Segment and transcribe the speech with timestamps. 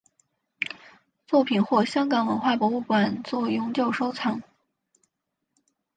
[1.27, 4.41] 作品获香港文化博物馆作永久收藏。